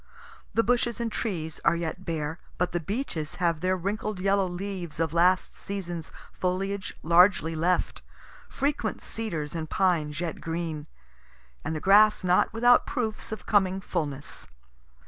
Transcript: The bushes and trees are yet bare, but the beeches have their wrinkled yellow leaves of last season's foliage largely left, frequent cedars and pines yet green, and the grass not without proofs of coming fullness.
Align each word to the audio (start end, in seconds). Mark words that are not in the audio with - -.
The 0.55 0.63
bushes 0.63 0.99
and 0.99 1.11
trees 1.11 1.59
are 1.63 1.75
yet 1.75 2.05
bare, 2.05 2.39
but 2.57 2.71
the 2.71 2.79
beeches 2.79 3.35
have 3.35 3.59
their 3.59 3.77
wrinkled 3.77 4.19
yellow 4.19 4.47
leaves 4.47 4.99
of 4.99 5.13
last 5.13 5.53
season's 5.53 6.11
foliage 6.33 6.95
largely 7.03 7.53
left, 7.53 8.01
frequent 8.49 9.03
cedars 9.03 9.53
and 9.53 9.69
pines 9.69 10.19
yet 10.19 10.41
green, 10.41 10.87
and 11.63 11.75
the 11.75 11.79
grass 11.79 12.23
not 12.23 12.51
without 12.51 12.87
proofs 12.87 13.31
of 13.31 13.45
coming 13.45 13.79
fullness. 13.79 14.47